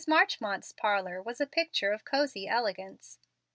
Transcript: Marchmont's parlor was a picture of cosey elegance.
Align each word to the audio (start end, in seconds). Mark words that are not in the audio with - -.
Marchmont's 0.07 0.71
parlor 0.73 1.21
was 1.21 1.39
a 1.39 1.45
picture 1.45 1.91
of 1.91 2.05
cosey 2.05 2.47
elegance. 2.47 3.19